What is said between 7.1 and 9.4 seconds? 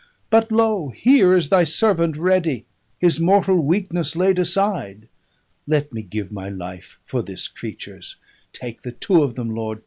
this creature's; take the two of